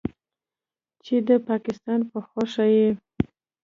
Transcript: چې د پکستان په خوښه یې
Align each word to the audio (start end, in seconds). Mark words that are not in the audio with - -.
چې 1.05 1.15
د 1.27 1.29
پکستان 1.47 1.99
په 2.09 2.17
خوښه 2.27 2.65
یې 2.75 2.89